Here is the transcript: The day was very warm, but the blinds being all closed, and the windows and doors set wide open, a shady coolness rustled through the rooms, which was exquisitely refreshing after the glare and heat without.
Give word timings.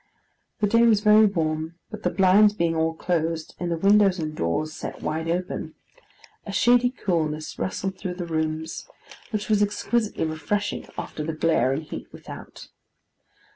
The 0.61 0.67
day 0.67 0.81
was 0.81 1.01
very 1.01 1.27
warm, 1.27 1.75
but 1.91 2.01
the 2.01 2.09
blinds 2.09 2.53
being 2.53 2.73
all 2.75 2.95
closed, 2.95 3.53
and 3.59 3.71
the 3.71 3.77
windows 3.77 4.17
and 4.17 4.35
doors 4.35 4.73
set 4.73 5.03
wide 5.03 5.29
open, 5.29 5.75
a 6.43 6.51
shady 6.51 6.89
coolness 6.89 7.59
rustled 7.59 7.99
through 7.99 8.15
the 8.15 8.25
rooms, 8.25 8.87
which 9.29 9.47
was 9.47 9.61
exquisitely 9.61 10.25
refreshing 10.25 10.89
after 10.97 11.23
the 11.23 11.33
glare 11.35 11.71
and 11.71 11.83
heat 11.83 12.07
without. 12.11 12.69